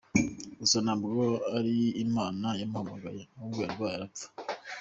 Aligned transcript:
Gusa 0.59 0.77
ntabwo 0.85 1.07
ari 1.57 1.75
imana 2.05 2.47
yamuhamagaye, 2.59 3.21
ahubwo 3.37 3.59
yarwaye 3.65 3.93
arapfa. 3.95 4.27